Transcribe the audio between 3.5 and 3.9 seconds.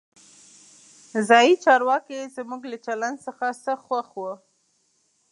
سخت